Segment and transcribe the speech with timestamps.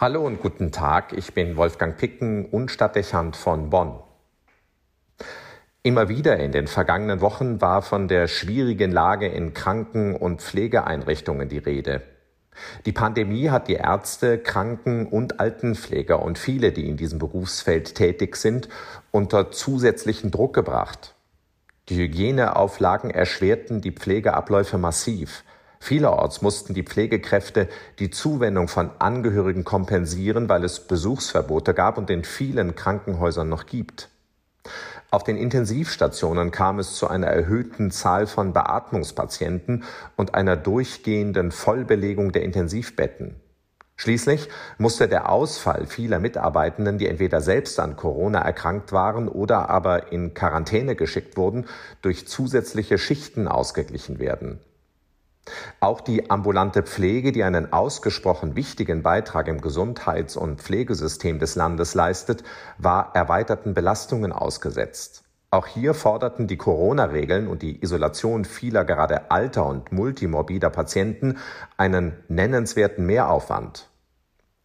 [0.00, 3.98] Hallo und guten Tag, ich bin Wolfgang Picken und Stadtdechant von Bonn.
[5.82, 11.50] Immer wieder in den vergangenen Wochen war von der schwierigen Lage in Kranken- und Pflegeeinrichtungen
[11.50, 12.00] die Rede.
[12.86, 18.36] Die Pandemie hat die Ärzte, Kranken- und Altenpfleger und viele, die in diesem Berufsfeld tätig
[18.36, 18.70] sind,
[19.10, 21.14] unter zusätzlichen Druck gebracht.
[21.90, 25.44] Die Hygieneauflagen erschwerten die Pflegeabläufe massiv.
[25.82, 27.68] Vielerorts mussten die Pflegekräfte
[27.98, 34.08] die Zuwendung von Angehörigen kompensieren, weil es Besuchsverbote gab und in vielen Krankenhäusern noch gibt.
[35.10, 39.82] Auf den Intensivstationen kam es zu einer erhöhten Zahl von Beatmungspatienten
[40.16, 43.34] und einer durchgehenden Vollbelegung der Intensivbetten.
[43.96, 50.12] Schließlich musste der Ausfall vieler Mitarbeitenden, die entweder selbst an Corona erkrankt waren oder aber
[50.12, 51.66] in Quarantäne geschickt wurden,
[52.00, 54.60] durch zusätzliche Schichten ausgeglichen werden.
[55.80, 61.94] Auch die ambulante Pflege, die einen ausgesprochen wichtigen Beitrag im Gesundheits- und Pflegesystem des Landes
[61.94, 62.44] leistet,
[62.78, 65.24] war erweiterten Belastungen ausgesetzt.
[65.52, 71.38] Auch hier forderten die Corona-Regeln und die Isolation vieler gerade alter und multimorbider Patienten
[71.76, 73.89] einen nennenswerten Mehraufwand.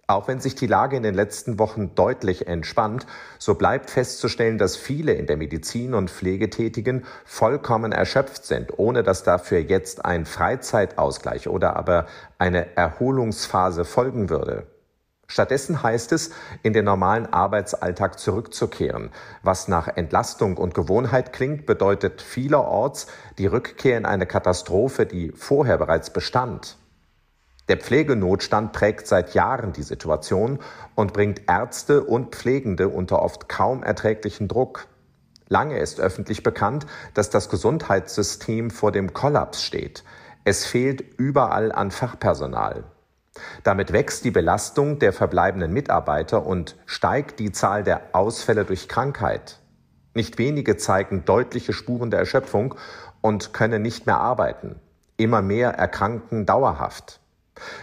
[0.08, 3.08] Auch wenn sich die Lage in den letzten Wochen deutlich entspannt,
[3.40, 9.02] so bleibt festzustellen, dass viele in der Medizin und Pflege tätigen vollkommen erschöpft sind, ohne
[9.02, 12.06] dass dafür jetzt ein Freizeitausgleich oder aber
[12.38, 14.68] eine Erholungsphase folgen würde.
[15.28, 16.30] Stattdessen heißt es,
[16.62, 19.10] in den normalen Arbeitsalltag zurückzukehren.
[19.42, 23.08] Was nach Entlastung und Gewohnheit klingt, bedeutet vielerorts
[23.40, 26.78] die Rückkehr in eine Katastrophe, die vorher bereits bestand.
[27.68, 30.60] Der Pflegenotstand prägt seit Jahren die Situation
[30.94, 34.88] und bringt Ärzte und Pflegende unter oft kaum erträglichen Druck.
[35.48, 40.04] Lange ist öffentlich bekannt, dass das Gesundheitssystem vor dem Kollaps steht.
[40.44, 42.84] Es fehlt überall an Fachpersonal.
[43.64, 49.60] Damit wächst die Belastung der verbleibenden Mitarbeiter und steigt die Zahl der Ausfälle durch Krankheit.
[50.14, 52.76] Nicht wenige zeigen deutliche Spuren der Erschöpfung
[53.22, 54.80] und können nicht mehr arbeiten.
[55.18, 57.20] Immer mehr erkranken dauerhaft.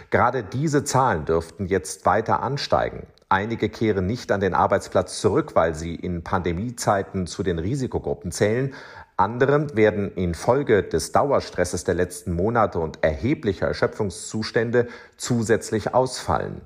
[0.09, 3.07] Gerade diese Zahlen dürften jetzt weiter ansteigen.
[3.29, 8.75] Einige kehren nicht an den Arbeitsplatz zurück, weil sie in Pandemiezeiten zu den Risikogruppen zählen.
[9.17, 16.61] Andere werden infolge des Dauerstresses der letzten Monate und erheblicher Erschöpfungszustände zusätzlich ausfallen.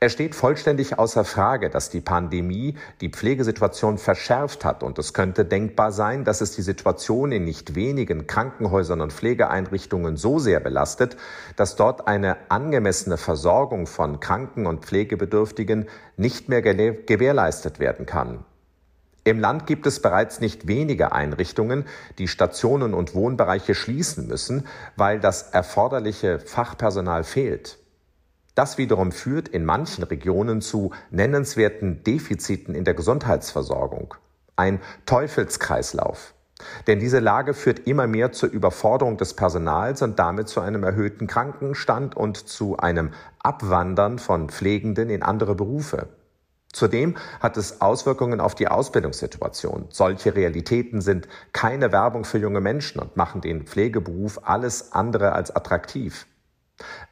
[0.00, 5.44] Es steht vollständig außer Frage, dass die Pandemie die Pflegesituation verschärft hat und es könnte
[5.44, 11.16] denkbar sein, dass es die Situation in nicht wenigen Krankenhäusern und Pflegeeinrichtungen so sehr belastet,
[11.54, 18.44] dass dort eine angemessene Versorgung von Kranken- und Pflegebedürftigen nicht mehr gewährleistet werden kann.
[19.24, 21.84] Im Land gibt es bereits nicht wenige Einrichtungen,
[22.18, 27.78] die Stationen und Wohnbereiche schließen müssen, weil das erforderliche Fachpersonal fehlt.
[28.54, 34.14] Das wiederum führt in manchen Regionen zu nennenswerten Defiziten in der Gesundheitsversorgung.
[34.56, 36.34] Ein Teufelskreislauf.
[36.86, 41.26] Denn diese Lage führt immer mehr zur Überforderung des Personals und damit zu einem erhöhten
[41.26, 46.08] Krankenstand und zu einem Abwandern von Pflegenden in andere Berufe.
[46.72, 49.86] Zudem hat es Auswirkungen auf die Ausbildungssituation.
[49.90, 55.54] Solche Realitäten sind keine Werbung für junge Menschen und machen den Pflegeberuf alles andere als
[55.54, 56.26] attraktiv.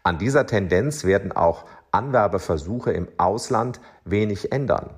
[0.02, 4.90] An dieser Tendenz werden auch Anwerbeversuche im Ausland wenig ändern.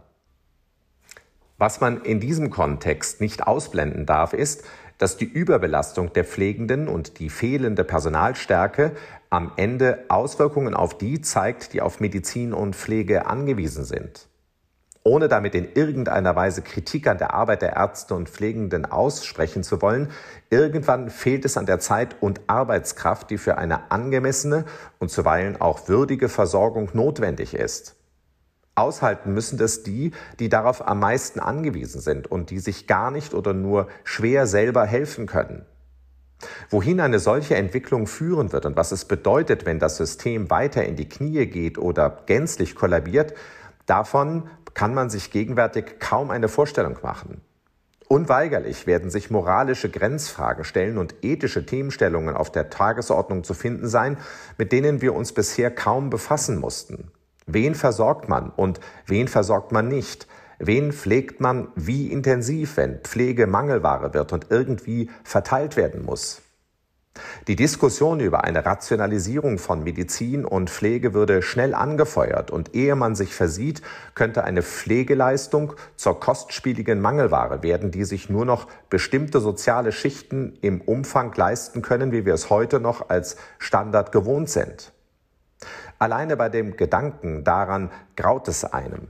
[1.58, 4.64] Was man in diesem Kontext nicht ausblenden darf, ist,
[4.98, 8.92] dass die Überbelastung der Pflegenden und die fehlende Personalstärke
[9.30, 14.28] am Ende Auswirkungen auf die zeigt, die auf Medizin und Pflege angewiesen sind
[15.04, 19.82] ohne damit in irgendeiner Weise Kritik an der Arbeit der Ärzte und Pflegenden aussprechen zu
[19.82, 20.10] wollen,
[20.50, 24.64] irgendwann fehlt es an der Zeit und Arbeitskraft, die für eine angemessene
[24.98, 27.96] und zuweilen auch würdige Versorgung notwendig ist.
[28.74, 33.34] Aushalten müssen das die, die darauf am meisten angewiesen sind und die sich gar nicht
[33.34, 35.66] oder nur schwer selber helfen können.
[36.70, 40.96] Wohin eine solche Entwicklung führen wird und was es bedeutet, wenn das System weiter in
[40.96, 43.34] die Knie geht oder gänzlich kollabiert,
[43.87, 47.40] davon kann man sich gegenwärtig kaum eine Vorstellung machen.
[48.08, 54.19] Unweigerlich werden sich moralische Grenzfragen stellen und ethische Themenstellungen auf der Tagesordnung zu finden sein,
[54.58, 57.10] mit denen wir uns bisher kaum befassen mussten.
[57.46, 60.26] Wen versorgt man und wen versorgt man nicht?
[60.58, 66.42] Wen pflegt man wie intensiv, wenn Pflege Mangelware wird und irgendwie verteilt werden muss?
[67.49, 73.17] Die Diskussion über eine Rationalisierung von Medizin und Pflege würde schnell angefeuert und ehe man
[73.17, 73.82] sich versieht,
[74.14, 80.81] könnte eine Pflegeleistung zur kostspieligen Mangelware werden, die sich nur noch bestimmte soziale Schichten im
[80.81, 84.93] Umfang leisten können, wie wir es heute noch als Standard gewohnt sind.
[85.99, 89.09] Alleine bei dem Gedanken daran graut es einem.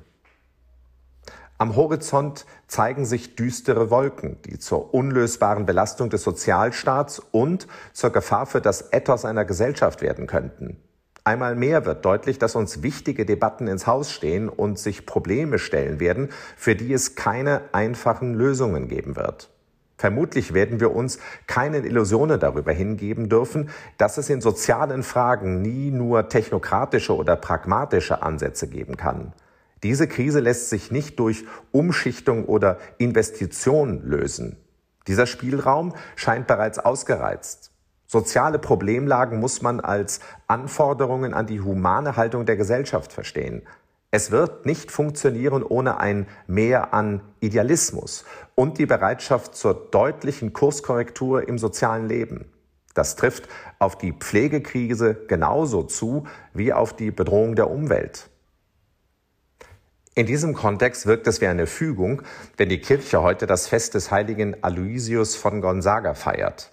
[1.63, 8.47] Am Horizont zeigen sich düstere Wolken, die zur unlösbaren Belastung des Sozialstaats und zur Gefahr
[8.47, 10.79] für das Ethos einer Gesellschaft werden könnten.
[11.23, 16.01] Einmal mehr wird deutlich, dass uns wichtige Debatten ins Haus stehen und sich Probleme stellen
[16.01, 19.49] werden, für die es keine einfachen Lösungen geben wird.
[19.97, 25.93] Vermutlich werden wir uns keine Illusionen darüber hingeben dürfen, dass es in sozialen Fragen nie
[25.93, 29.33] nur technokratische oder pragmatische Ansätze geben kann.
[29.83, 34.57] Diese Krise lässt sich nicht durch Umschichtung oder Investition lösen.
[35.09, 37.73] Dieser Spielraum scheint bereits ausgereizt.
[38.07, 43.63] Soziale Problemlagen muss man als Anforderungen an die humane Haltung der Gesellschaft verstehen.
[44.11, 51.49] Es wird nicht funktionieren ohne ein Mehr an Idealismus und die Bereitschaft zur deutlichen Kurskorrektur
[51.49, 52.53] im sozialen Leben.
[52.95, 53.49] Das trifft
[53.79, 58.29] auf die Pflegekrise genauso zu wie auf die Bedrohung der Umwelt.
[60.15, 62.21] In diesem Kontext wirkt es wie eine Fügung,
[62.59, 66.71] wenn die Kirche heute das Fest des heiligen Aloysius von Gonzaga feiert.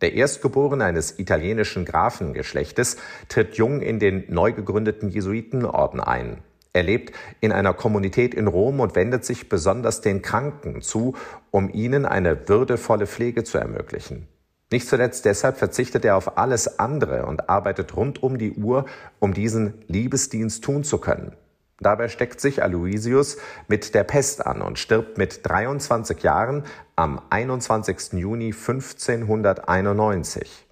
[0.00, 2.96] Der Erstgeborene eines italienischen Grafengeschlechtes
[3.28, 6.38] tritt jung in den neu gegründeten Jesuitenorden ein.
[6.72, 11.14] Er lebt in einer Kommunität in Rom und wendet sich besonders den Kranken zu,
[11.52, 14.26] um ihnen eine würdevolle Pflege zu ermöglichen.
[14.72, 18.86] Nicht zuletzt deshalb verzichtet er auf alles andere und arbeitet rund um die Uhr,
[19.20, 21.36] um diesen Liebesdienst tun zu können.
[21.80, 28.12] Dabei steckt sich Aloysius mit der Pest an und stirbt mit 23 Jahren am 21.
[28.12, 30.66] Juni 1591.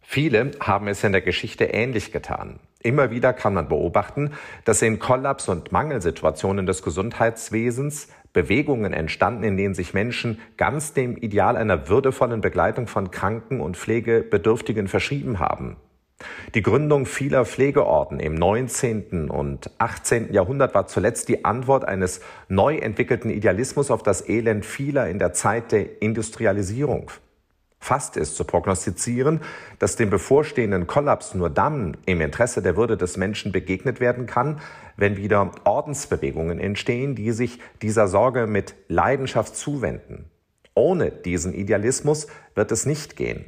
[0.00, 2.60] Viele haben es in der Geschichte ähnlich getan.
[2.80, 4.32] Immer wieder kann man beobachten,
[4.64, 11.16] dass in Kollaps- und Mangelsituationen des Gesundheitswesens Bewegungen entstanden, in denen sich Menschen ganz dem
[11.16, 15.76] Ideal einer würdevollen Begleitung von Kranken und Pflegebedürftigen verschrieben haben.
[16.54, 19.28] Die Gründung vieler Pflegeorden im 19.
[19.28, 20.32] und 18.
[20.32, 25.32] Jahrhundert war zuletzt die Antwort eines neu entwickelten Idealismus auf das Elend vieler in der
[25.32, 27.10] Zeit der Industrialisierung.
[27.80, 29.40] Fast ist zu prognostizieren,
[29.78, 34.60] dass dem bevorstehenden Kollaps nur dann im Interesse der Würde des Menschen begegnet werden kann,
[34.96, 40.30] wenn wieder Ordensbewegungen entstehen, die sich dieser Sorge mit Leidenschaft zuwenden.
[40.74, 43.44] Ohne diesen Idealismus wird es nicht gehen.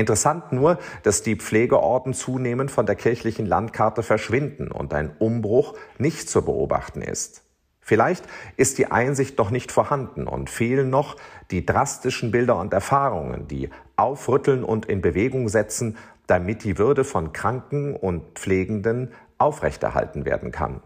[0.00, 6.30] Interessant nur, dass die Pflegeorden zunehmend von der kirchlichen Landkarte verschwinden und ein Umbruch nicht
[6.30, 7.42] zu beobachten ist.
[7.82, 8.24] Vielleicht
[8.56, 11.16] ist die Einsicht doch nicht vorhanden und fehlen noch
[11.50, 17.34] die drastischen Bilder und Erfahrungen, die aufrütteln und in Bewegung setzen, damit die Würde von
[17.34, 20.80] Kranken und Pflegenden aufrechterhalten werden kann.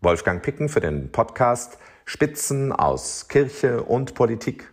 [0.00, 4.72] Wolfgang Picken für den Podcast Spitzen aus Kirche und Politik.